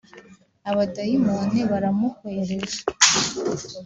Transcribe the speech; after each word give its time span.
Abadayimoni 0.69 1.59
baramuhwereje 1.71 2.79